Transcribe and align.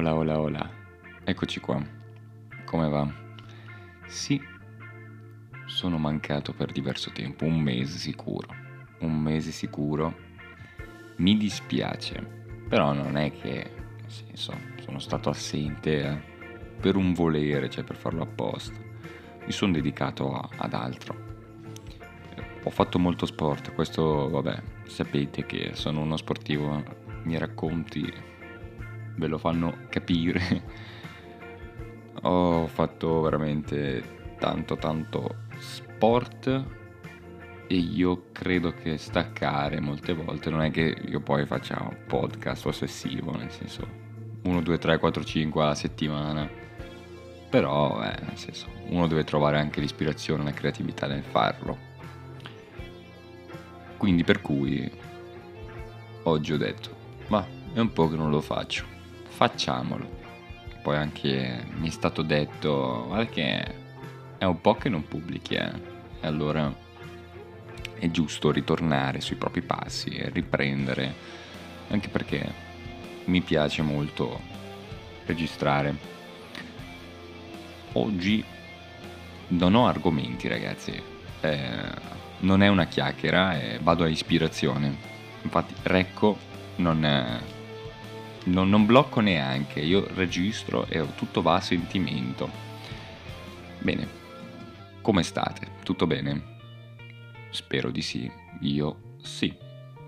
Hola, 0.00 0.14
hola, 0.14 0.40
hola. 0.40 0.70
Eccoci 1.24 1.60
qua. 1.60 1.78
Come 2.64 2.88
va? 2.88 3.06
Sì, 4.06 4.40
sono 5.66 5.98
mancato 5.98 6.54
per 6.54 6.72
diverso 6.72 7.10
tempo, 7.10 7.44
un 7.44 7.60
mese 7.60 7.98
sicuro. 7.98 8.48
Un 9.00 9.20
mese 9.20 9.50
sicuro. 9.50 10.16
Mi 11.16 11.36
dispiace, 11.36 12.18
però 12.66 12.94
non 12.94 13.18
è 13.18 13.30
che, 13.30 13.70
nel 14.00 14.10
senso, 14.10 14.58
sono 14.80 14.98
stato 15.00 15.28
assente 15.28 16.02
eh, 16.02 16.18
per 16.80 16.96
un 16.96 17.12
volere, 17.12 17.68
cioè 17.68 17.84
per 17.84 17.96
farlo 17.96 18.22
apposta. 18.22 18.78
Mi 19.44 19.52
sono 19.52 19.72
dedicato 19.72 20.32
a- 20.32 20.48
ad 20.56 20.72
altro. 20.72 21.14
Ho 22.62 22.70
fatto 22.70 22.98
molto 22.98 23.26
sport, 23.26 23.74
questo, 23.74 24.30
vabbè, 24.30 24.62
sapete 24.86 25.44
che 25.44 25.72
sono 25.74 26.00
uno 26.00 26.16
sportivo, 26.16 26.74
i 26.78 26.84
miei 27.24 27.38
racconti 27.38 28.29
ve 29.16 29.26
lo 29.26 29.38
fanno 29.38 29.86
capire. 29.88 30.62
Ho 32.22 32.66
fatto 32.66 33.20
veramente 33.20 34.34
tanto 34.38 34.76
tanto 34.76 35.36
sport 35.58 36.78
e 37.66 37.74
io 37.74 38.24
credo 38.32 38.72
che 38.72 38.96
staccare 38.96 39.78
molte 39.80 40.12
volte 40.12 40.50
non 40.50 40.62
è 40.62 40.70
che 40.70 40.96
io 41.06 41.20
poi 41.20 41.46
faccia 41.46 41.80
un 41.80 41.96
podcast 42.06 42.66
ossessivo, 42.66 43.36
nel 43.36 43.50
senso 43.52 43.86
1, 44.42 44.62
2, 44.62 44.78
3, 44.78 44.98
4, 44.98 45.22
5 45.22 45.62
alla 45.62 45.74
settimana. 45.74 46.48
Però, 47.48 48.02
eh, 48.02 48.16
nel 48.22 48.36
senso, 48.36 48.66
uno 48.88 49.06
deve 49.06 49.24
trovare 49.24 49.58
anche 49.58 49.80
l'ispirazione 49.80 50.42
e 50.42 50.44
la 50.46 50.52
creatività 50.52 51.06
nel 51.06 51.22
farlo. 51.22 51.78
Quindi 53.96 54.24
per 54.24 54.40
cui 54.40 54.90
oggi 56.24 56.52
ho 56.52 56.56
detto, 56.56 56.96
ma 57.28 57.46
è 57.72 57.78
un 57.78 57.92
po' 57.92 58.08
che 58.08 58.16
non 58.16 58.30
lo 58.30 58.40
faccio, 58.40 58.84
facciamolo. 59.30 60.18
Poi 60.82 60.96
anche 60.96 61.64
mi 61.76 61.88
è 61.88 61.90
stato 61.90 62.22
detto, 62.22 63.04
guarda 63.06 63.26
che 63.30 63.74
è 64.38 64.44
un 64.44 64.60
po' 64.60 64.74
che 64.74 64.88
non 64.88 65.06
pubblichi, 65.06 65.54
eh. 65.54 65.98
E 66.20 66.26
allora 66.26 66.72
è 67.98 68.10
giusto 68.10 68.50
ritornare 68.50 69.20
sui 69.20 69.36
propri 69.36 69.62
passi 69.62 70.10
e 70.10 70.30
riprendere, 70.30 71.14
anche 71.88 72.08
perché 72.08 72.68
mi 73.24 73.40
piace 73.40 73.82
molto 73.82 74.40
registrare. 75.26 75.94
Oggi 77.92 78.44
non 79.48 79.74
ho 79.74 79.86
argomenti, 79.86 80.48
ragazzi. 80.48 81.00
Eh, 81.40 82.18
non 82.40 82.62
è 82.62 82.68
una 82.68 82.86
chiacchiera 82.86 83.58
e 83.60 83.78
vado 83.82 84.04
a 84.04 84.08
ispirazione. 84.08 84.96
Infatti, 85.42 85.74
Recco 85.82 86.38
non, 86.76 87.04
è, 87.04 87.38
non, 88.44 88.68
non 88.68 88.86
blocco 88.86 89.20
neanche, 89.20 89.80
io 89.80 90.06
registro 90.14 90.86
e 90.86 91.14
tutto 91.14 91.42
va 91.42 91.56
a 91.56 91.60
sentimento. 91.60 92.50
Bene, 93.78 94.08
come 95.02 95.22
state? 95.22 95.68
Tutto 95.82 96.06
bene? 96.06 96.58
Spero 97.50 97.90
di 97.90 98.02
sì, 98.02 98.30
io 98.60 99.16
sì. 99.22 99.54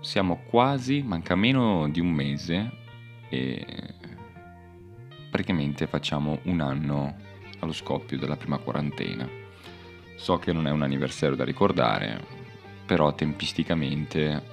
Siamo 0.01 0.43
quasi, 0.49 1.01
manca 1.01 1.35
meno 1.35 1.87
di 1.89 1.99
un 1.99 2.09
mese 2.09 2.71
e 3.29 3.65
praticamente 5.29 5.87
facciamo 5.87 6.39
un 6.43 6.59
anno 6.59 7.15
allo 7.59 7.71
scoppio 7.71 8.17
della 8.17 8.35
prima 8.35 8.57
quarantena. 8.57 9.27
So 10.15 10.37
che 10.37 10.53
non 10.53 10.67
è 10.67 10.71
un 10.71 10.83
anniversario 10.83 11.35
da 11.35 11.43
ricordare, 11.43 12.23
però 12.85 13.13
tempisticamente 13.13 14.52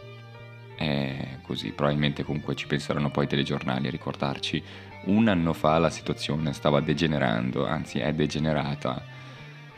è 0.80 1.38
così. 1.42 1.72
Probabilmente 1.72 2.24
comunque 2.24 2.54
ci 2.54 2.66
penseranno 2.66 3.10
poi 3.10 3.24
i 3.24 3.28
telegiornali 3.28 3.88
a 3.88 3.90
ricordarci. 3.90 4.62
Un 5.04 5.28
anno 5.28 5.52
fa 5.52 5.76
la 5.78 5.90
situazione 5.90 6.54
stava 6.54 6.80
degenerando, 6.80 7.66
anzi 7.66 7.98
è 7.98 8.14
degenerata 8.14 9.02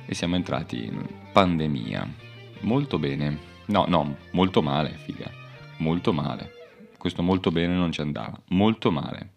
e 0.07 0.15
siamo 0.15 0.37
entrati 0.37 0.85
in 0.85 1.05
pandemia. 1.33 2.09
Molto 2.61 3.01
bene. 3.01 3.51
No, 3.67 3.85
no, 3.89 4.17
molto 4.31 4.63
male, 4.63 4.91
figa. 4.91 5.29
Molto 5.79 6.13
male. 6.13 6.53
Questo 6.97 7.23
molto 7.23 7.51
bene 7.51 7.75
non 7.75 7.91
ci 7.91 8.01
andava. 8.01 8.41
Molto 8.49 8.93
male. 8.93 9.31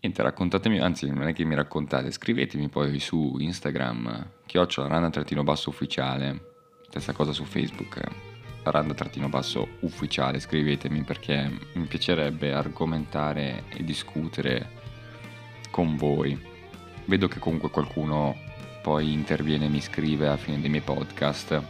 Niente, 0.00 0.22
raccontatemi, 0.22 0.78
anzi 0.78 1.10
non 1.10 1.28
è 1.28 1.34
che 1.34 1.44
mi 1.44 1.54
raccontate, 1.54 2.10
scrivetemi 2.10 2.70
poi 2.70 2.98
su 2.98 3.36
Instagram, 3.38 4.30
chiocciola 4.46 4.88
randa-basso 4.88 5.68
ufficiale, 5.68 6.52
stessa 6.88 7.12
cosa 7.12 7.32
su 7.32 7.44
Facebook, 7.44 8.29
randa-basso 8.62 9.76
ufficiale, 9.80 10.40
scrivetemi 10.40 11.02
perché 11.02 11.50
mi 11.74 11.86
piacerebbe 11.86 12.52
argomentare 12.52 13.64
e 13.68 13.84
discutere 13.84 14.78
con 15.70 15.96
voi. 15.96 16.38
Vedo 17.04 17.28
che 17.28 17.38
comunque 17.38 17.70
qualcuno 17.70 18.36
poi 18.82 19.12
interviene 19.12 19.66
e 19.66 19.68
mi 19.68 19.80
scrive 19.80 20.28
a 20.28 20.36
fine 20.36 20.60
dei 20.60 20.70
miei 20.70 20.82
podcast 20.82 21.60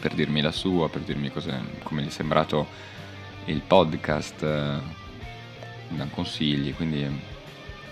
per 0.00 0.14
dirmi 0.14 0.40
la 0.40 0.52
sua, 0.52 0.88
per 0.88 1.02
dirmi 1.02 1.30
come 1.82 2.02
gli 2.02 2.06
è 2.06 2.10
sembrato 2.10 2.66
il 3.46 3.60
podcast 3.60 4.44
dan 4.44 6.10
consigli, 6.10 6.74
quindi 6.74 7.06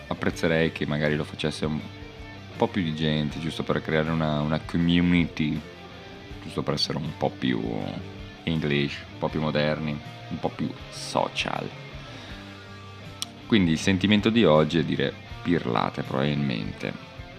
apprezzerei 0.06 0.72
che 0.72 0.86
magari 0.86 1.16
lo 1.16 1.24
facesse 1.24 1.64
un 1.66 1.80
po' 2.56 2.68
più 2.68 2.82
di 2.82 2.94
gente, 2.94 3.38
giusto 3.38 3.62
per 3.62 3.80
creare 3.82 4.10
una, 4.10 4.40
una 4.40 4.60
community, 4.60 5.58
giusto 6.52 6.62
per 6.62 6.74
essere 6.74 6.98
un 6.98 7.16
po' 7.16 7.30
più 7.30 7.60
English, 8.42 8.98
un 9.12 9.18
po' 9.18 9.28
più 9.28 9.40
moderni, 9.40 9.98
un 10.28 10.38
po' 10.38 10.50
più 10.50 10.70
social. 10.90 11.68
Quindi 13.46 13.72
il 13.72 13.78
sentimento 13.78 14.28
di 14.28 14.44
oggi 14.44 14.78
è 14.78 14.84
dire 14.84 15.14
pirlate 15.42 16.02
probabilmente. 16.02 16.92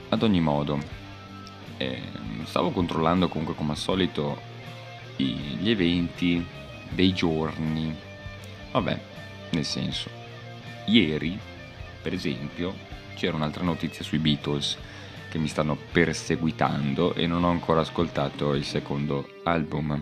Ad 0.10 0.24
ogni 0.24 0.42
modo, 0.42 0.80
eh, 1.78 2.02
stavo 2.46 2.72
controllando 2.72 3.28
comunque 3.28 3.56
come 3.56 3.72
al 3.72 3.78
solito 3.78 4.52
gli 5.16 5.70
eventi 5.70 6.44
dei 6.90 7.14
giorni. 7.14 7.96
Vabbè, 8.72 9.00
nel 9.52 9.66
senso, 9.66 10.10
Ieri, 10.86 11.38
per 12.02 12.14
esempio, 12.14 12.74
c'era 13.16 13.36
un'altra 13.36 13.64
notizia 13.64 14.04
sui 14.04 14.18
Beatles 14.18 14.78
che 15.34 15.40
mi 15.40 15.48
stanno 15.48 15.76
perseguitando 15.92 17.16
e 17.16 17.26
non 17.26 17.44
ho 17.44 17.50
ancora 17.50 17.80
ascoltato 17.80 18.54
il 18.54 18.64
secondo 18.64 19.28
album. 19.46 20.00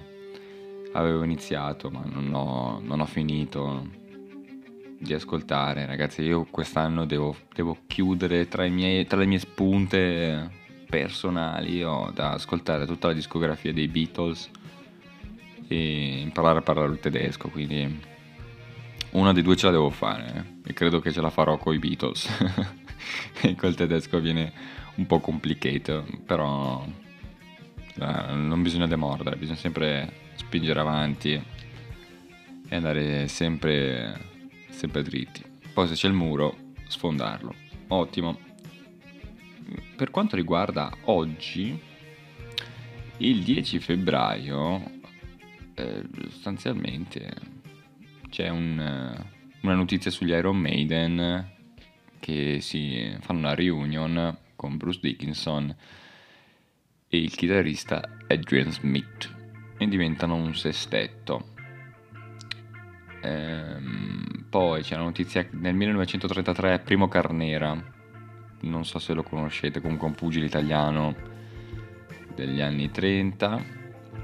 Avevo 0.91 1.23
iniziato, 1.23 1.89
ma 1.89 2.03
non 2.03 2.33
ho, 2.33 2.81
non 2.83 2.99
ho 2.99 3.05
finito 3.05 3.87
di 4.99 5.13
ascoltare. 5.13 5.85
Ragazzi, 5.85 6.21
io 6.23 6.45
quest'anno 6.51 7.05
devo, 7.05 7.33
devo 7.55 7.77
chiudere 7.87 8.49
tra, 8.49 8.67
miei, 8.67 9.07
tra, 9.07 9.19
le 9.19 9.25
mie 9.25 9.39
spunte 9.39 10.51
personali. 10.89 11.81
Ho 11.81 12.11
da 12.13 12.31
ascoltare 12.31 12.85
tutta 12.85 13.07
la 13.07 13.13
discografia 13.13 13.71
dei 13.71 13.87
Beatles 13.87 14.51
e 15.69 16.19
imparare 16.23 16.59
a 16.59 16.61
parlare 16.61 16.91
il 16.91 16.99
tedesco, 16.99 17.47
quindi 17.47 18.01
una 19.11 19.31
dei 19.31 19.43
due 19.43 19.55
ce 19.55 19.67
la 19.67 19.71
devo 19.71 19.91
fare 19.91 20.59
eh. 20.65 20.71
e 20.71 20.73
credo 20.73 20.99
che 20.99 21.13
ce 21.13 21.21
la 21.21 21.29
farò 21.29 21.55
con 21.55 21.73
i 21.73 21.79
Beatles. 21.79 22.27
e 23.43 23.55
col 23.55 23.75
tedesco 23.75 24.19
viene 24.19 24.80
un 25.01 25.07
po' 25.07 25.19
complicato, 25.19 26.05
però 26.25 26.85
eh, 26.85 28.33
non 28.33 28.61
bisogna 28.61 28.85
demordere, 28.85 29.35
bisogna 29.35 29.57
sempre 29.57 30.29
spingere 30.35 30.79
avanti 30.79 31.33
e 32.69 32.75
andare 32.75 33.27
sempre, 33.27 34.19
sempre 34.69 35.01
dritti. 35.01 35.43
Poi 35.73 35.87
se 35.87 35.95
c'è 35.95 36.07
il 36.07 36.13
muro, 36.13 36.55
sfondarlo. 36.87 37.53
Ottimo. 37.87 38.39
Per 39.95 40.11
quanto 40.11 40.35
riguarda 40.35 40.91
oggi, 41.05 41.79
il 43.17 43.43
10 43.43 43.79
febbraio, 43.79 44.99
eh, 45.73 46.03
sostanzialmente 46.29 47.33
c'è 48.29 48.49
un, 48.49 49.15
una 49.61 49.75
notizia 49.75 50.11
sugli 50.11 50.31
Iron 50.31 50.57
Maiden 50.57 51.49
che 52.19 52.59
si 52.61 53.15
fanno 53.19 53.39
una 53.39 53.55
reunion 53.55 54.37
con 54.61 54.77
Bruce 54.77 54.99
Dickinson 55.01 55.75
e 57.07 57.17
il 57.17 57.33
chitarrista 57.33 58.17
Adrian 58.27 58.69
Smith 58.69 59.35
e 59.79 59.87
diventano 59.87 60.35
un 60.35 60.53
sestetto. 60.53 61.53
Ehm, 63.23 64.45
poi 64.51 64.83
c'è 64.83 64.97
la 64.97 65.01
notizia 65.01 65.47
nel 65.53 65.73
1933 65.73 66.77
Primo 66.77 67.07
Carnera, 67.07 67.75
non 68.59 68.85
so 68.85 68.99
se 68.99 69.13
lo 69.13 69.23
conoscete, 69.23 69.81
comunque 69.81 70.05
un 70.05 70.13
pugile 70.13 70.45
italiano 70.45 71.15
degli 72.35 72.61
anni 72.61 72.91
30, 72.91 73.63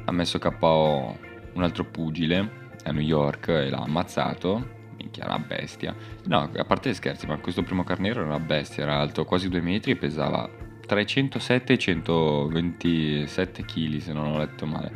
ha 0.06 0.12
messo 0.12 0.38
KO 0.38 1.18
un 1.54 1.63
altro 1.63 1.83
pugile 1.86 2.68
a 2.83 2.92
New 2.92 3.01
York 3.01 3.48
e 3.48 3.72
l'ha 3.72 3.80
ammazzato. 3.80 4.75
Minchia, 4.98 5.26
una 5.26 5.40
bestia. 5.40 5.96
No, 6.26 6.50
a 6.56 6.66
parte 6.66 6.94
scherzi, 6.94 7.26
ma 7.28 7.38
questo 7.38 7.64
primo 7.64 7.84
carnero 7.84 8.20
era 8.20 8.30
una 8.30 8.40
bestia, 8.40 8.84
era 8.84 9.00
alto 9.00 9.26
quasi 9.26 9.50
due 9.50 9.62
metri 9.62 9.92
e 9.92 9.96
pesava 9.96 10.50
tra 10.86 11.00
i 11.00 11.06
107 11.06 11.72
e 11.72 11.76
i 11.76 11.80
127 11.80 13.66
kg, 13.66 13.98
se 13.98 14.14
non 14.14 14.26
ho 14.28 14.38
letto 14.38 14.66
male. 14.66 14.92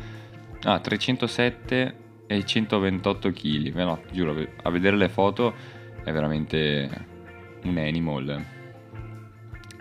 Ah, 0.64 0.80
307 0.80 1.96
e 2.28 2.46
128 2.46 3.32
kg. 3.32 3.74
No, 3.76 4.02
giuro, 4.12 4.48
a 4.64 4.70
vedere 4.70 4.96
le 4.96 5.10
foto 5.10 5.54
è 6.04 6.12
veramente 6.12 6.90
un 7.64 7.78
animal, 7.78 8.44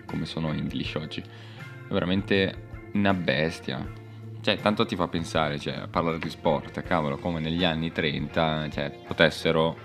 come 0.05 0.25
sono 0.25 0.51
English 0.51 0.95
oggi, 0.95 1.21
è 1.21 1.91
veramente 1.91 2.89
una 2.93 3.13
bestia. 3.13 3.99
Cioè, 4.41 4.57
tanto 4.57 4.85
ti 4.85 4.95
fa 4.95 5.07
pensare, 5.07 5.59
cioè, 5.59 5.87
parlare 5.87 6.17
di 6.17 6.29
sport, 6.29 6.81
cavolo, 6.81 7.17
come 7.17 7.39
negli 7.39 7.63
anni 7.63 7.91
30, 7.91 8.69
cioè, 8.71 8.91
potessero 9.07 9.77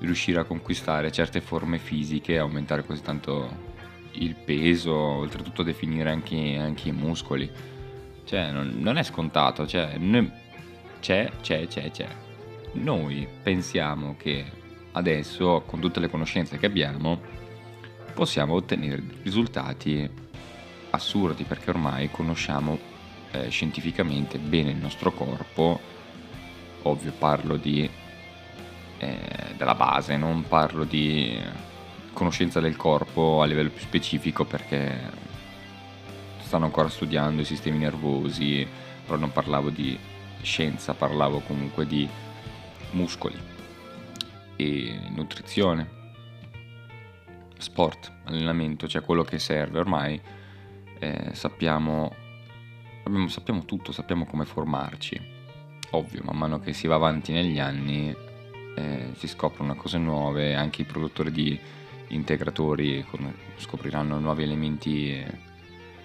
riuscire 0.00 0.40
a 0.40 0.44
conquistare 0.44 1.12
certe 1.12 1.40
forme 1.40 1.78
fisiche, 1.78 2.38
aumentare 2.38 2.84
così 2.84 3.02
tanto 3.02 3.68
il 4.12 4.34
peso, 4.34 4.94
oltretutto 4.94 5.62
definire 5.62 6.10
anche, 6.10 6.56
anche 6.56 6.88
i 6.88 6.92
muscoli. 6.92 7.50
Cioè, 8.24 8.50
non, 8.50 8.76
non 8.78 8.96
è 8.96 9.02
scontato, 9.02 9.66
cioè, 9.66 9.96
noi, 9.98 10.30
c'è, 11.00 11.30
c'è, 11.40 11.66
c'è, 11.66 11.90
c'è. 11.90 12.08
Noi 12.72 13.26
pensiamo 13.42 14.16
che 14.16 14.44
adesso, 14.92 15.62
con 15.66 15.80
tutte 15.80 16.00
le 16.00 16.08
conoscenze 16.08 16.58
che 16.58 16.66
abbiamo, 16.66 17.20
possiamo 18.14 18.54
ottenere 18.54 19.02
risultati 19.22 20.08
assurdi 20.90 21.44
perché 21.44 21.70
ormai 21.70 22.10
conosciamo 22.10 22.78
eh, 23.32 23.48
scientificamente 23.48 24.38
bene 24.38 24.70
il 24.70 24.76
nostro 24.76 25.12
corpo. 25.12 25.80
Ovvio, 26.82 27.12
parlo 27.12 27.56
di, 27.56 27.88
eh, 29.00 29.54
della 29.56 29.74
base, 29.74 30.16
non 30.16 30.44
parlo 30.46 30.84
di 30.84 31.38
conoscenza 32.12 32.60
del 32.60 32.76
corpo 32.76 33.40
a 33.40 33.46
livello 33.46 33.70
più 33.70 33.80
specifico 33.80 34.44
perché 34.44 35.10
stanno 36.40 36.66
ancora 36.66 36.88
studiando 36.88 37.40
i 37.40 37.46
sistemi 37.46 37.78
nervosi, 37.78 38.66
però 39.06 39.16
non 39.16 39.32
parlavo 39.32 39.70
di 39.70 39.98
scienza, 40.42 40.94
parlavo 40.94 41.40
comunque 41.40 41.86
di 41.86 42.06
muscoli 42.90 43.38
e 44.56 44.98
nutrizione, 45.14 45.88
sport, 47.56 48.12
allenamento, 48.24 48.86
cioè 48.86 49.02
quello 49.02 49.22
che 49.22 49.38
serve 49.38 49.78
ormai. 49.78 50.20
Eh, 50.98 51.30
sappiamo, 51.32 52.14
abbiamo, 53.04 53.28
sappiamo 53.28 53.64
tutto, 53.64 53.92
sappiamo 53.92 54.26
come 54.26 54.44
formarci. 54.44 55.38
Ovvio, 55.92 56.22
man 56.24 56.36
mano 56.36 56.58
che 56.58 56.74
si 56.74 56.86
va 56.86 56.96
avanti 56.96 57.32
negli 57.32 57.58
anni 57.58 58.14
eh, 58.76 59.10
si 59.14 59.28
scoprono 59.28 59.74
cose 59.74 59.98
nuove, 59.98 60.54
anche 60.54 60.82
i 60.82 60.84
produttori 60.84 61.30
di 61.30 61.58
integratori 62.08 63.04
scopriranno 63.56 64.18
nuovi 64.18 64.42
elementi 64.42 65.24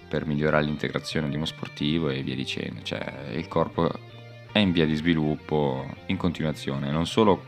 per 0.08 0.26
migliorare 0.26 0.66
l'integrazione 0.66 1.30
di 1.30 1.36
uno 1.36 1.46
sportivo 1.46 2.10
e 2.10 2.22
via 2.22 2.36
dicendo. 2.36 2.82
Cioè, 2.84 3.32
il 3.34 3.48
corpo 3.48 3.92
è 4.52 4.60
in 4.60 4.72
via 4.72 4.86
di 4.86 4.96
sviluppo 4.96 5.86
in 6.08 6.18
continuazione, 6.18 6.92
non 6.92 7.06
solo 7.06 7.44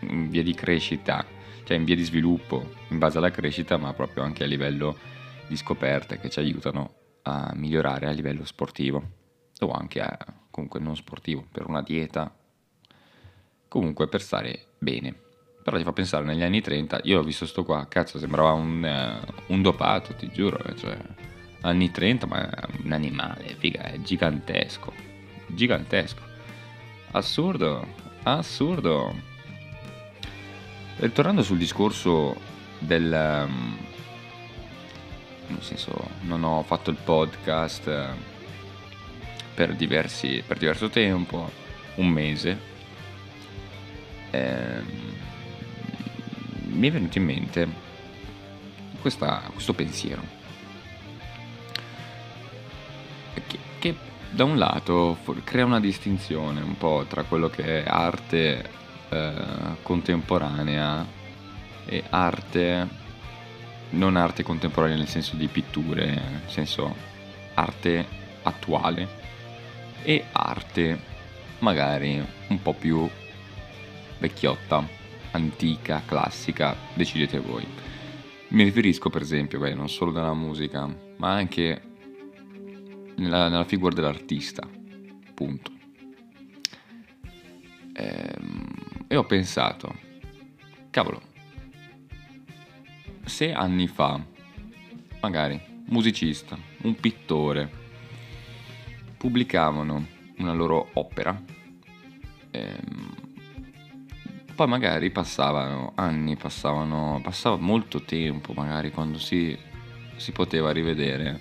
in 0.00 0.28
via 0.28 0.42
di 0.42 0.54
crescita, 0.54 1.24
cioè 1.64 1.76
in 1.76 1.84
via 1.84 1.94
di 1.94 2.02
sviluppo 2.02 2.74
in 2.88 2.98
base 2.98 3.18
alla 3.18 3.30
crescita, 3.30 3.76
ma 3.76 3.92
proprio 3.92 4.24
anche 4.24 4.44
a 4.44 4.46
livello 4.46 4.96
di 5.46 5.56
scoperte 5.56 6.18
che 6.18 6.30
ci 6.30 6.38
aiutano 6.38 6.94
a 7.22 7.52
migliorare 7.54 8.06
a 8.06 8.10
livello 8.10 8.44
sportivo 8.44 9.18
o 9.60 9.70
anche 9.70 10.00
a, 10.00 10.18
comunque 10.50 10.80
non 10.80 10.96
sportivo, 10.96 11.46
per 11.50 11.66
una 11.66 11.82
dieta, 11.82 12.34
comunque 13.70 14.08
per 14.08 14.20
stare 14.20 14.64
bene. 14.78 15.14
Però 15.62 15.76
ti 15.76 15.84
fa 15.84 15.92
pensare 15.92 16.24
negli 16.24 16.42
anni 16.42 16.60
30, 16.60 17.00
io 17.04 17.20
ho 17.20 17.22
visto 17.22 17.46
sto 17.46 17.64
qua, 17.64 17.86
cazzo 17.86 18.18
sembrava 18.18 18.52
un, 18.52 18.82
uh, 18.82 19.52
un 19.52 19.62
dopato, 19.62 20.14
ti 20.14 20.28
giuro, 20.32 20.58
eh, 20.64 20.76
cioè 20.76 20.96
anni 21.60 21.90
30 21.90 22.26
ma 22.26 22.50
è 22.50 22.66
un 22.82 22.92
animale, 22.92 23.54
figa, 23.58 23.82
è 23.82 24.00
gigantesco, 24.00 24.92
gigantesco. 25.46 26.22
Assurdo, 27.12 27.86
assurdo. 28.24 29.14
E 30.96 31.12
tornando 31.12 31.42
sul 31.42 31.58
discorso 31.58 32.36
del... 32.78 33.44
Um, 33.46 33.76
nel 35.46 35.62
senso, 35.62 35.92
non 36.22 36.42
ho 36.42 36.62
fatto 36.62 36.90
il 36.90 36.96
podcast 37.02 37.86
uh, 37.86 38.16
per, 39.54 39.74
diversi, 39.76 40.42
per 40.46 40.58
diverso 40.58 40.88
tempo, 40.88 41.50
un 41.96 42.08
mese. 42.08 42.69
Ehm, 44.30 45.18
mi 46.66 46.88
è 46.88 46.90
venuto 46.90 47.18
in 47.18 47.24
mente 47.24 47.68
questa, 49.00 49.42
questo 49.52 49.72
pensiero. 49.72 50.22
Che, 53.46 53.58
che 53.78 53.96
da 54.30 54.44
un 54.44 54.58
lato 54.58 55.18
crea 55.44 55.64
una 55.64 55.80
distinzione 55.80 56.60
un 56.60 56.76
po' 56.76 57.04
tra 57.08 57.24
quello 57.24 57.48
che 57.48 57.82
è 57.82 57.88
arte 57.88 58.70
eh, 59.08 59.32
contemporanea 59.82 61.04
e 61.84 62.04
arte 62.08 62.88
non 63.90 64.16
arte 64.16 64.44
contemporanea 64.44 64.96
nel 64.96 65.08
senso 65.08 65.34
di 65.34 65.48
pitture, 65.48 66.06
nel 66.06 66.42
senso 66.46 66.94
arte 67.54 68.06
attuale 68.42 69.18
e 70.02 70.26
arte 70.30 70.98
magari 71.58 72.24
un 72.48 72.62
po' 72.62 72.72
più 72.72 73.08
vecchiotta, 74.20 74.86
antica, 75.32 76.02
classica, 76.06 76.76
decidete 76.94 77.40
voi. 77.40 77.66
Mi 78.48 78.62
riferisco 78.62 79.10
per 79.10 79.22
esempio, 79.22 79.58
beh, 79.58 79.74
non 79.74 79.88
solo 79.88 80.12
dalla 80.12 80.34
musica, 80.34 80.86
ma 81.16 81.32
anche 81.32 81.82
nella, 83.16 83.48
nella 83.48 83.64
figura 83.64 83.94
dell'artista, 83.94 84.68
punto. 85.34 85.72
Ehm, 87.94 88.66
e 89.08 89.16
ho 89.16 89.24
pensato, 89.24 89.98
cavolo, 90.90 91.22
se 93.24 93.52
anni 93.52 93.88
fa, 93.88 94.22
magari, 95.20 95.60
musicista, 95.86 96.58
un 96.82 96.94
pittore, 96.94 97.70
pubblicavano 99.16 100.06
una 100.38 100.52
loro 100.52 100.88
opera, 100.94 101.40
ehm, 102.50 103.09
poi 104.54 104.66
magari 104.66 105.10
passavano 105.10 105.92
anni, 105.94 106.36
passavano, 106.36 107.20
passava 107.22 107.56
molto 107.56 108.02
tempo 108.02 108.52
magari 108.52 108.90
quando 108.90 109.18
si, 109.18 109.56
si 110.16 110.32
poteva 110.32 110.70
rivedere 110.70 111.40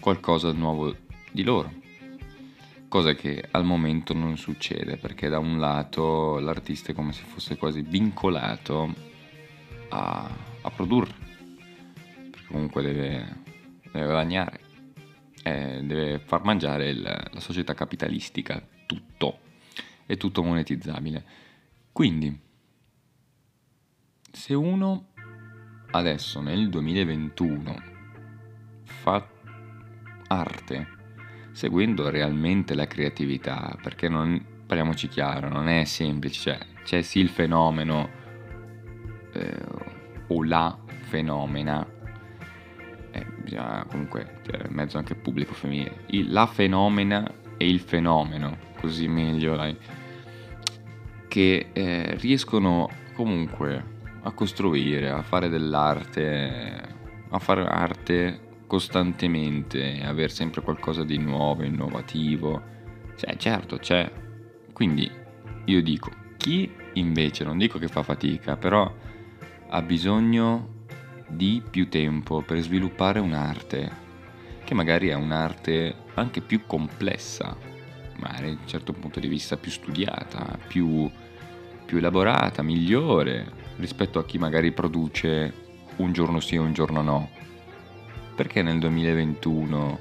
qualcosa 0.00 0.52
di 0.52 0.58
nuovo 0.58 0.94
di 1.30 1.42
loro. 1.42 1.72
Cosa 2.88 3.14
che 3.14 3.46
al 3.50 3.64
momento 3.64 4.14
non 4.14 4.38
succede 4.38 4.96
perché 4.96 5.28
da 5.28 5.38
un 5.38 5.58
lato 5.58 6.38
l'artista 6.38 6.92
è 6.92 6.94
come 6.94 7.12
se 7.12 7.22
fosse 7.24 7.56
quasi 7.56 7.82
vincolato 7.82 8.94
a, 9.90 10.30
a 10.62 10.70
produrre, 10.70 11.12
perché 12.30 12.46
comunque 12.46 12.82
deve, 12.82 13.42
deve 13.92 14.06
guadagnare, 14.06 14.60
eh, 15.42 15.80
deve 15.82 16.18
far 16.18 16.44
mangiare 16.44 16.88
il, 16.88 17.02
la 17.02 17.40
società 17.40 17.74
capitalistica, 17.74 18.66
tutto, 18.86 19.38
è 20.06 20.16
tutto 20.16 20.42
monetizzabile. 20.42 21.46
Quindi, 21.98 22.32
se 24.30 24.54
uno 24.54 25.06
adesso 25.90 26.40
nel 26.40 26.68
2021 26.68 27.82
fa 28.84 29.28
arte 30.28 30.86
seguendo 31.50 32.08
realmente 32.08 32.76
la 32.76 32.86
creatività, 32.86 33.76
perché 33.82 34.08
non, 34.08 34.40
parliamoci 34.64 35.08
chiaro, 35.08 35.48
non 35.48 35.66
è 35.66 35.82
semplice, 35.82 36.38
cioè, 36.38 36.66
c'è 36.84 37.02
sì 37.02 37.18
il 37.18 37.30
fenomeno 37.30 38.08
eh, 39.32 39.64
o 40.28 40.44
la 40.44 40.78
fenomena, 41.00 41.84
eh, 43.10 43.26
bisogna 43.42 43.84
comunque 43.90 44.38
tirare 44.44 44.68
in 44.68 44.74
mezzo 44.74 44.98
anche 44.98 45.14
il 45.14 45.18
pubblico 45.18 45.52
femminile, 45.52 46.04
il, 46.10 46.30
la 46.30 46.46
fenomena 46.46 47.28
e 47.56 47.68
il 47.68 47.80
fenomeno, 47.80 48.56
così 48.76 49.08
meglio, 49.08 49.56
dai, 49.56 49.76
che 51.28 51.68
eh, 51.72 52.16
riescono 52.16 52.88
comunque 53.14 53.96
a 54.22 54.32
costruire, 54.32 55.10
a 55.10 55.22
fare 55.22 55.48
dell'arte, 55.48 56.96
a 57.28 57.38
fare 57.38 57.64
arte 57.64 58.40
costantemente, 58.66 60.02
avere 60.02 60.28
sempre 60.28 60.62
qualcosa 60.62 61.04
di 61.04 61.18
nuovo, 61.18 61.62
innovativo. 61.62 62.62
Cioè, 63.16 63.36
certo, 63.36 63.78
c'è. 63.78 64.10
Quindi 64.72 65.10
io 65.66 65.82
dico, 65.82 66.10
chi 66.36 66.70
invece, 66.94 67.44
non 67.44 67.58
dico 67.58 67.78
che 67.78 67.88
fa 67.88 68.02
fatica, 68.02 68.56
però 68.56 68.92
ha 69.70 69.82
bisogno 69.82 70.76
di 71.26 71.62
più 71.68 71.88
tempo 71.88 72.42
per 72.42 72.60
sviluppare 72.60 73.20
un'arte, 73.20 74.06
che 74.64 74.74
magari 74.74 75.08
è 75.08 75.14
un'arte 75.14 75.94
anche 76.14 76.40
più 76.40 76.62
complessa, 76.66 77.56
magari 78.18 78.54
da 78.54 78.60
un 78.60 78.68
certo 78.68 78.92
punto 78.92 79.20
di 79.20 79.28
vista 79.28 79.56
più 79.56 79.70
studiata, 79.70 80.58
più, 80.66 81.10
più 81.84 81.98
elaborata, 81.98 82.62
migliore 82.62 83.50
rispetto 83.76 84.18
a 84.18 84.24
chi 84.24 84.38
magari 84.38 84.72
produce 84.72 85.66
un 85.96 86.12
giorno 86.12 86.40
sì 86.40 86.54
e 86.54 86.58
un 86.58 86.72
giorno 86.72 87.02
no 87.02 87.30
perché 88.34 88.62
nel 88.62 88.78
2021 88.78 89.98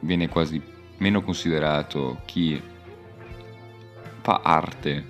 viene 0.00 0.28
quasi 0.28 0.60
meno 0.98 1.22
considerato 1.22 2.20
chi 2.24 2.60
fa 4.20 4.40
arte 4.42 5.04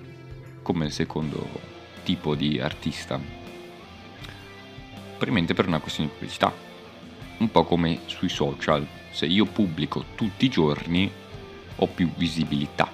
come 0.61 0.85
il 0.85 0.91
secondo 0.91 1.47
tipo 2.03 2.35
di 2.35 2.59
artista? 2.59 3.43
probabilmente 5.23 5.53
per 5.53 5.67
una 5.67 5.79
questione 5.79 6.09
di 6.09 6.15
pubblicità. 6.15 6.53
Un 7.37 7.49
po' 7.49 7.63
come 7.63 7.99
sui 8.05 8.29
social, 8.29 8.85
se 9.11 9.25
io 9.25 9.45
pubblico 9.45 10.03
tutti 10.15 10.45
i 10.45 10.49
giorni 10.49 11.09
ho 11.75 11.87
più 11.87 12.09
visibilità. 12.15 12.91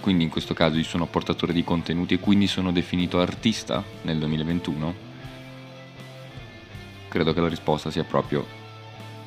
Quindi 0.00 0.24
in 0.24 0.30
questo 0.30 0.54
caso 0.54 0.76
io 0.76 0.84
sono 0.84 1.06
portatore 1.06 1.52
di 1.52 1.64
contenuti 1.64 2.14
e 2.14 2.18
quindi 2.18 2.46
sono 2.46 2.70
definito 2.70 3.20
artista 3.20 3.82
nel 4.02 4.18
2021? 4.18 4.94
Credo 7.08 7.32
che 7.32 7.40
la 7.40 7.48
risposta 7.48 7.90
sia 7.90 8.04
proprio 8.04 8.46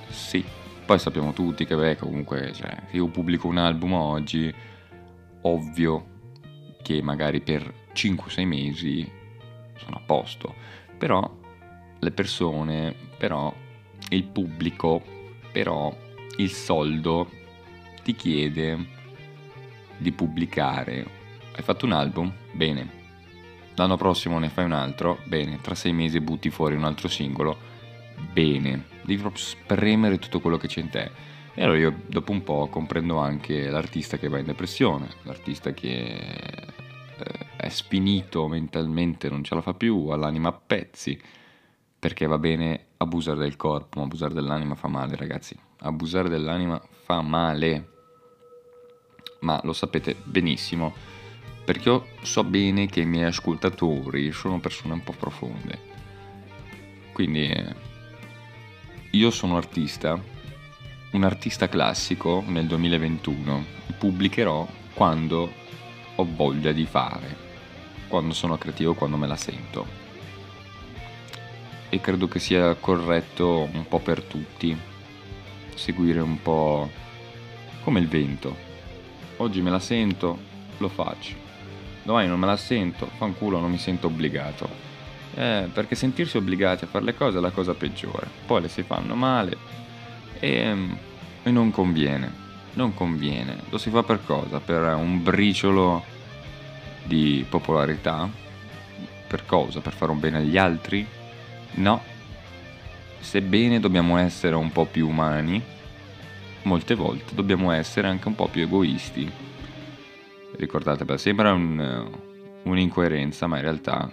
sì. 0.10 0.44
Poi 0.86 0.98
sappiamo 0.98 1.34
tutti 1.34 1.66
che 1.66 1.76
beh, 1.76 1.98
comunque 1.98 2.52
cioè, 2.54 2.84
se 2.90 2.96
io 2.96 3.08
pubblico 3.08 3.48
un 3.48 3.58
album 3.58 3.94
oggi, 3.94 4.54
ovvio 5.42 6.08
che 6.82 7.02
magari 7.02 7.42
per 7.42 7.72
5-6 7.94 8.46
mesi 8.46 9.12
sono 9.78 9.98
a 9.98 10.02
posto. 10.06 10.56
Però 10.98 11.38
le 12.00 12.12
persone, 12.12 12.96
però 13.18 13.54
il 14.10 14.24
pubblico, 14.24 15.04
però 15.52 15.96
il 16.38 16.50
soldo 16.50 17.30
ti 18.10 18.16
chiede 18.16 18.86
di 19.98 20.12
pubblicare. 20.12 21.06
Hai 21.56 21.62
fatto 21.62 21.86
un 21.86 21.92
album? 21.92 22.34
Bene. 22.54 22.98
L'anno 23.76 23.98
prossimo 23.98 24.40
ne 24.40 24.50
fai 24.50 24.66
un 24.66 24.72
altro? 24.72 25.20
Bene. 25.26 25.60
Tra 25.62 25.76
sei 25.76 25.94
mesi 25.94 26.20
butti 26.20 26.50
fuori 26.50 26.76
un 26.76 26.86
altro 26.86 27.08
singolo? 27.08 27.58
Bene. 28.32 28.86
Devi 29.04 29.20
proprio 29.20 29.44
spremere 29.44 30.18
tutto 30.18 30.40
quello 30.40 30.58
che 30.58 30.68
c'è 30.68 30.80
in 30.80 30.90
te. 30.90 31.12
E 31.54 31.64
allora 31.64 31.78
io 31.78 32.02
dopo 32.08 32.32
un 32.32 32.44
po' 32.44 32.68
comprendo 32.68 33.18
anche 33.18 33.70
l'artista 33.70 34.18
che 34.18 34.28
va 34.28 34.40
in 34.40 34.46
depressione, 34.46 35.08
l'artista 35.24 35.72
che 35.74 35.92
eh, 35.98 37.46
è 37.58 37.70
sfinito 37.70 38.48
mentalmente, 38.48 39.30
non 39.30 39.44
ce 39.44 39.54
la 39.54 39.62
fa 39.62 39.74
più, 39.74 40.08
ha 40.08 40.16
l'anima 40.16 40.50
a 40.50 40.54
pezzi, 40.54 41.20
perché 42.00 42.26
va 42.26 42.40
bene 42.40 42.86
abusare 42.98 43.40
del 43.40 43.56
corpo, 43.56 44.00
ma 44.00 44.06
abusare 44.06 44.34
dell'anima 44.34 44.76
fa 44.76 44.88
male 44.88 45.16
ragazzi. 45.16 45.56
Abusare 45.82 46.30
dell'anima 46.30 46.82
fa 47.04 47.22
male 47.22 47.98
ma 49.40 49.60
lo 49.64 49.74
sapete 49.74 50.16
benissimo, 50.24 50.94
perché 51.64 51.90
io 51.90 52.08
so 52.22 52.44
bene 52.44 52.88
che 52.88 53.02
i 53.02 53.06
miei 53.06 53.26
ascoltatori 53.26 54.32
sono 54.32 54.60
persone 54.60 54.94
un 54.94 55.04
po' 55.04 55.14
profonde. 55.14 55.88
Quindi 57.14 57.54
io 59.12 59.32
sono 59.32 59.58
artista, 59.58 60.22
un 61.12 61.24
artista 61.24 61.68
classico 61.68 62.44
nel 62.48 62.66
2021, 62.66 63.66
pubblicherò 63.98 64.68
quando 64.94 65.52
ho 66.16 66.28
voglia 66.36 66.72
di 66.72 66.86
fare, 66.86 67.48
quando 68.08 68.34
sono 68.34 68.58
creativo, 68.58 68.94
quando 68.94 69.18
me 69.18 69.28
la 69.28 69.38
sento. 69.38 70.08
E 71.90 72.00
credo 72.02 72.28
che 72.28 72.40
sia 72.40 72.76
corretto 72.76 73.70
un 73.72 73.88
po' 73.88 74.00
per 74.00 74.22
tutti, 74.22 74.78
seguire 75.76 76.20
un 76.20 76.42
po' 76.42 76.90
come 77.84 78.00
il 78.00 78.08
vento 78.08 78.69
oggi 79.40 79.62
me 79.62 79.70
la 79.70 79.80
sento, 79.80 80.38
lo 80.78 80.88
faccio. 80.88 81.36
Domani 82.04 82.28
non 82.28 82.40
me 82.40 82.46
la 82.46 82.58
sento, 82.58 83.10
fanculo, 83.18 83.60
non 83.60 83.72
mi 83.72 83.78
sento 83.78 84.08
obbligato. 84.08 84.88
Eh, 85.36 85.70
perché 85.72 85.96
sentirsi 85.96 86.38
obbligati 86.38 86.84
a 86.84 86.88
fare 86.88 87.06
le 87.06 87.16
cose 87.16 87.38
è 87.38 87.42
la 87.42 87.52
cosa 87.52 87.74
peggiore. 87.74 88.28
Poi 88.46 88.62
le 88.62 88.68
si 88.68 88.84
fanno 88.84 89.16
male 89.16 89.58
e, 90.40 90.76
e 91.44 91.52
non 91.52 91.72
conviene. 91.72 92.48
Non 92.74 92.94
conviene. 92.94 93.58
Lo 93.70 93.78
si 93.78 93.90
fa 93.90 94.04
per 94.04 94.24
cosa? 94.26 94.60
Per 94.60 94.82
un 94.96 95.22
briciolo 95.22 96.04
di 97.04 97.46
popolarità? 97.48 98.30
Per 99.28 99.46
cosa? 99.46 99.80
Per 99.80 99.94
fare 99.94 100.12
un 100.12 100.20
bene 100.20 100.38
agli 100.38 100.58
altri? 100.58 101.06
No. 101.76 102.02
Sebbene 103.20 103.80
dobbiamo 103.80 104.18
essere 104.18 104.56
un 104.56 104.72
po' 104.72 104.86
più 104.86 105.08
umani, 105.08 105.62
molte 106.64 106.96
volte 106.96 107.36
dobbiamo 107.36 107.72
essere 107.72 108.08
anche 108.08 108.28
un 108.28 108.36
po' 108.36 108.48
più 108.48 108.62
egoisti. 108.62 109.30
Ricordate, 110.58 111.18
sembra 111.18 111.54
un, 111.54 112.10
un'incoerenza, 112.64 113.48
ma 113.48 113.58
in 113.58 113.64
realtà 113.64 114.12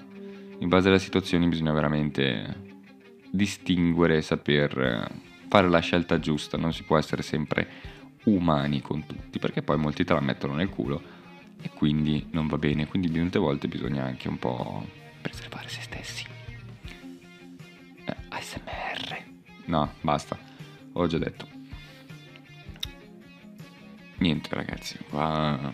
in 0.59 0.69
base 0.69 0.89
alle 0.89 0.99
situazioni 0.99 1.49
bisogna 1.49 1.73
veramente 1.73 2.65
distinguere 3.31 4.19
e 4.19 4.23
saper 4.23 5.11
fare 5.49 5.69
la 5.69 5.81
scelta 5.81 6.19
giusta, 6.19 6.57
non 6.57 6.73
si 6.73 6.83
può 6.83 6.99
essere 6.99 7.23
sempre 7.23 7.69
umani 8.25 8.81
con 8.81 9.07
tutti, 9.07 9.39
perché 9.39 9.63
poi 9.63 9.79
molti 9.79 10.05
te 10.05 10.15
la 10.15 10.21
mettono 10.21 10.55
nel 10.55 10.69
culo 10.69 11.15
e 11.61 11.71
quindi 11.71 12.27
non 12.31 12.47
va 12.47 12.59
bene, 12.59 12.87
quindi 12.87 13.09
molte 13.09 13.39
volte 13.39 13.69
bisogna 13.69 14.05
anche 14.05 14.29
un 14.29 14.39
po' 14.39 14.85
preservare 15.21 15.69
se 15.69 15.81
stessi. 15.83 16.25
Eh, 18.05 18.17
ASMR. 18.29 19.25
No, 19.67 19.93
basta, 20.01 20.39
ho 20.93 21.07
già 21.07 21.19
detto 21.19 21.56
niente 24.19 24.55
ragazzi, 24.55 24.99
qua 25.09 25.73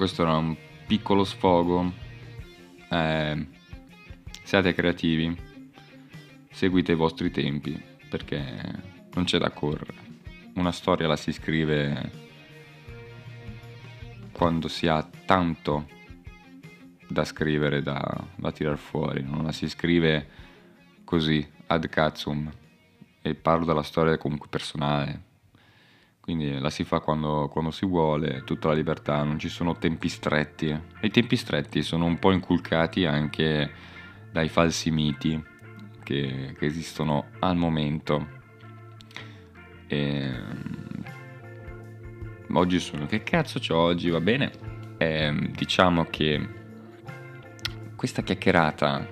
questo 0.00 0.22
era 0.22 0.36
un 0.36 0.56
piccolo 0.86 1.24
sfogo. 1.24 1.92
Eh, 2.90 3.46
siate 4.42 4.72
creativi, 4.72 5.36
seguite 6.50 6.92
i 6.92 6.96
vostri 6.96 7.30
tempi, 7.30 7.80
perché 8.08 8.42
non 9.12 9.24
c'è 9.24 9.38
da 9.38 9.50
correre. 9.50 10.08
Una 10.54 10.72
storia 10.72 11.06
la 11.06 11.16
si 11.16 11.32
scrive 11.32 12.10
quando 14.32 14.68
si 14.68 14.88
ha 14.88 15.06
tanto 15.26 15.86
da 17.06 17.24
scrivere, 17.24 17.82
da, 17.82 18.26
da 18.36 18.50
tirar 18.50 18.78
fuori, 18.78 19.22
non 19.22 19.44
la 19.44 19.52
si 19.52 19.68
scrive 19.68 20.28
così, 21.04 21.46
ad 21.66 21.86
cazum. 21.88 22.50
E 23.20 23.34
parlo 23.34 23.66
della 23.66 23.82
storia 23.82 24.16
comunque 24.16 24.48
personale, 24.48 25.24
quindi 26.30 26.60
la 26.60 26.70
si 26.70 26.84
fa 26.84 27.00
quando, 27.00 27.48
quando, 27.50 27.72
si 27.72 27.84
vuole, 27.84 28.44
tutta 28.44 28.68
la 28.68 28.74
libertà, 28.74 29.20
non 29.24 29.36
ci 29.36 29.48
sono 29.48 29.76
tempi 29.76 30.08
stretti. 30.08 30.68
E 30.68 31.06
i 31.06 31.10
tempi 31.10 31.34
stretti 31.34 31.82
sono 31.82 32.04
un 32.04 32.20
po' 32.20 32.30
inculcati 32.30 33.04
anche 33.04 33.68
dai 34.30 34.48
falsi 34.48 34.92
miti 34.92 35.42
che, 36.04 36.54
che 36.56 36.66
esistono 36.66 37.30
al 37.40 37.56
momento. 37.56 38.28
E, 39.88 40.32
oggi 42.52 42.78
sono... 42.78 43.06
Che 43.06 43.24
cazzo 43.24 43.58
c'ho 43.58 43.76
oggi? 43.76 44.08
Va 44.08 44.20
bene? 44.20 44.52
E, 44.98 45.50
diciamo 45.50 46.04
che 46.04 46.48
questa 47.96 48.22
chiacchierata 48.22 49.04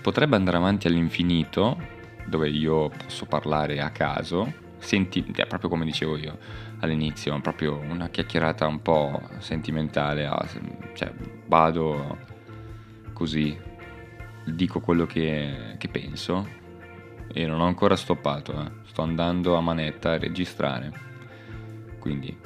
potrebbe 0.00 0.36
andare 0.36 0.56
avanti 0.56 0.86
all'infinito, 0.86 1.76
dove 2.24 2.48
io 2.48 2.88
posso 2.88 3.26
parlare 3.26 3.80
a 3.82 3.90
caso 3.90 4.64
senti, 4.86 5.26
è 5.34 5.46
proprio 5.46 5.68
come 5.68 5.84
dicevo 5.84 6.16
io 6.16 6.38
all'inizio, 6.78 7.38
proprio 7.40 7.76
una 7.76 8.08
chiacchierata 8.08 8.68
un 8.68 8.80
po' 8.80 9.20
sentimentale, 9.38 10.26
ah, 10.26 10.46
cioè 10.94 11.12
vado 11.46 12.18
così, 13.12 13.58
dico 14.44 14.78
quello 14.78 15.04
che, 15.04 15.74
che 15.76 15.88
penso 15.88 16.48
e 17.32 17.46
non 17.46 17.60
ho 17.60 17.66
ancora 17.66 17.96
stoppato, 17.96 18.52
eh. 18.62 18.70
sto 18.84 19.02
andando 19.02 19.56
a 19.56 19.60
manetta 19.60 20.12
a 20.12 20.18
registrare, 20.18 20.92
quindi 21.98 22.38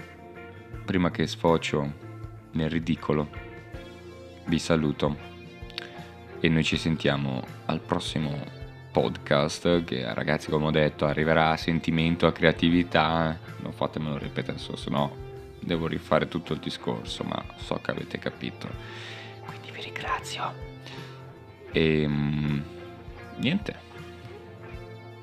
prima 0.84 1.10
che 1.10 1.26
sfocio 1.26 1.92
nel 2.52 2.70
ridicolo 2.70 3.28
vi 4.46 4.58
saluto 4.58 5.28
e 6.40 6.48
noi 6.48 6.64
ci 6.64 6.78
sentiamo 6.78 7.44
al 7.66 7.80
prossimo 7.80 8.59
podcast 8.90 9.84
che 9.84 10.12
ragazzi 10.14 10.50
come 10.50 10.66
ho 10.66 10.70
detto 10.70 11.06
arriverà 11.06 11.50
a 11.50 11.56
sentimento, 11.56 12.26
a 12.26 12.32
creatività, 12.32 13.38
non 13.62 13.72
fatemelo 13.72 14.18
ripetere 14.18 14.58
se 14.58 14.74
no 14.88 15.28
devo 15.60 15.86
rifare 15.86 16.26
tutto 16.26 16.54
il 16.54 16.58
discorso, 16.58 17.22
ma 17.24 17.42
so 17.56 17.78
che 17.82 17.90
avete 17.90 18.18
capito. 18.18 18.68
Quindi 19.44 19.70
vi 19.70 19.82
ringrazio. 19.82 20.52
E 21.72 22.02
ehm, 22.02 22.62
niente. 23.36 23.88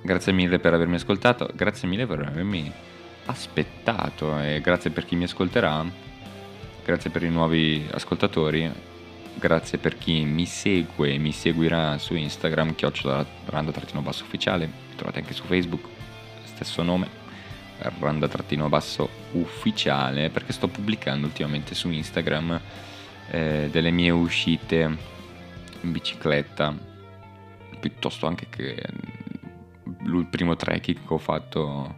Grazie 0.01 0.31
mille 0.31 0.59
per 0.59 0.74
avermi 0.74 0.95
ascoltato, 0.95 1.50
grazie 1.53 1.88
mille 1.88 2.05
per 2.05 2.19
avermi 2.21 2.71
aspettato 3.25 4.39
e 4.39 4.62
grazie 4.62 4.91
per 4.91 5.05
chi 5.05 5.15
mi 5.15 5.25
ascolterà. 5.25 5.83
Grazie 6.86 7.09
per 7.09 7.24
i 7.24 7.29
nuovi 7.29 7.86
ascoltatori 7.91 8.71
grazie 9.38 9.77
per 9.77 9.98
chi 9.98 10.24
mi 10.24 10.46
segue 10.46 11.13
e 11.13 11.17
mi 11.17 11.32
seguirà 11.32 11.98
su 11.98 12.15
Instagram, 12.15 12.75
chiocciola 12.75 13.25
randa-basso 13.46 14.24
ufficiale, 14.24 14.65
mi 14.65 14.96
trovate 14.96 15.20
anche 15.20 15.34
su 15.34 15.44
Facebook, 15.44 15.86
stesso 16.44 16.84
nome, 16.84 17.08
randa-basso 17.77 19.10
ufficiale, 19.34 20.29
perché 20.29 20.53
sto 20.53 20.67
pubblicando 20.67 21.27
ultimamente 21.27 21.75
su 21.75 21.89
Instagram 21.89 22.60
eh, 23.29 23.70
delle 23.72 23.91
mie 23.91 24.10
uscite 24.10 24.98
in 25.82 25.91
bicicletta, 25.91 26.75
piuttosto 27.79 28.25
anche 28.25 28.48
che 28.50 28.84
il 30.06 30.27
primo 30.29 30.56
trekking 30.56 31.06
che 31.06 31.13
ho 31.13 31.17
fatto 31.17 31.96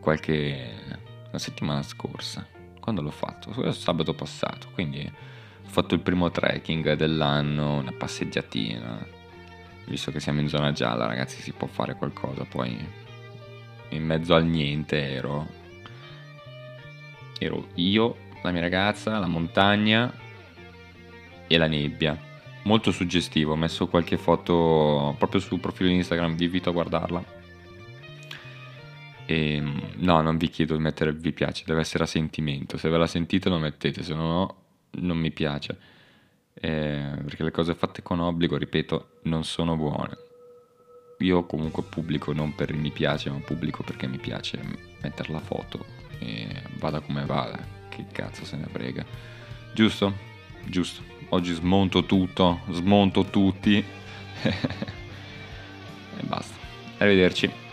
qualche 0.00 0.98
settimana 1.34 1.82
scorsa. 1.82 2.46
Quando 2.80 3.02
l'ho 3.02 3.10
fatto? 3.10 3.72
Sabato 3.72 4.14
passato, 4.14 4.68
quindi 4.72 5.10
ho 5.70 5.72
fatto 5.72 5.94
il 5.94 6.00
primo 6.00 6.30
trekking 6.30 6.94
dell'anno, 6.94 7.78
una 7.78 7.92
passeggiatina 7.92 9.18
visto 9.90 10.12
che 10.12 10.20
siamo 10.20 10.40
in 10.40 10.48
zona 10.48 10.72
gialla, 10.72 11.06
ragazzi, 11.06 11.42
si 11.42 11.52
può 11.52 11.66
fare 11.66 11.96
qualcosa. 11.96 12.44
Poi 12.44 12.78
in 13.90 14.04
mezzo 14.04 14.34
al 14.34 14.46
niente 14.46 15.12
ero. 15.12 15.58
Ero 17.38 17.68
io, 17.74 18.16
la 18.42 18.52
mia 18.52 18.60
ragazza, 18.60 19.18
la 19.18 19.26
montagna 19.26 20.12
e 21.46 21.58
la 21.58 21.66
nebbia. 21.66 22.16
Molto 22.62 22.92
suggestivo, 22.92 23.52
ho 23.52 23.56
messo 23.56 23.88
qualche 23.88 24.16
foto 24.16 25.14
proprio 25.18 25.40
sul 25.40 25.60
profilo 25.60 25.88
di 25.88 25.96
Instagram, 25.96 26.36
vi 26.36 26.44
invito 26.44 26.68
a 26.68 26.72
guardarla. 26.72 27.24
E, 29.26 29.62
no, 29.96 30.20
non 30.20 30.36
vi 30.36 30.48
chiedo 30.48 30.76
di 30.76 30.82
mettere 30.82 31.12
vi 31.12 31.32
piace, 31.32 31.64
deve 31.66 31.80
essere 31.80 32.04
a 32.04 32.06
sentimento. 32.06 32.76
Se 32.76 32.88
ve 32.88 32.98
la 32.98 33.06
sentite 33.06 33.48
lo 33.48 33.58
mettete, 33.58 34.02
se 34.02 34.14
no 34.14 34.68
non 34.92 35.18
mi 35.18 35.30
piace. 35.30 35.78
Eh, 36.54 37.12
perché 37.24 37.42
le 37.42 37.50
cose 37.50 37.74
fatte 37.74 38.02
con 38.02 38.20
obbligo, 38.20 38.56
ripeto, 38.56 39.20
non 39.22 39.44
sono 39.44 39.76
buone. 39.76 40.16
Io 41.18 41.44
comunque 41.44 41.82
pubblico 41.82 42.32
non 42.32 42.54
per 42.54 42.72
mi 42.72 42.90
piace, 42.90 43.30
ma 43.30 43.38
pubblico 43.38 43.82
perché 43.82 44.06
mi 44.06 44.18
piace 44.18 44.58
mettere 45.02 45.32
la 45.32 45.40
foto 45.40 45.84
e 46.18 46.62
vada 46.78 47.00
come 47.00 47.24
vada. 47.24 47.58
Che 47.88 48.06
cazzo 48.10 48.44
se 48.44 48.56
ne 48.56 48.66
frega. 48.66 49.04
Giusto? 49.74 50.14
Giusto. 50.64 51.02
Oggi 51.30 51.52
smonto 51.52 52.04
tutto, 52.04 52.60
smonto 52.70 53.24
tutti. 53.24 53.76
e 54.42 54.54
basta. 56.22 56.54
Arrivederci. 56.98 57.69